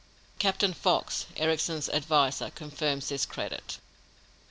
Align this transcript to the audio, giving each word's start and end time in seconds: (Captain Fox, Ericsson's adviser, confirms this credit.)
(Captain 0.39 0.73
Fox, 0.73 1.27
Ericsson's 1.37 1.87
adviser, 1.89 2.49
confirms 2.49 3.09
this 3.09 3.23
credit.) 3.23 3.77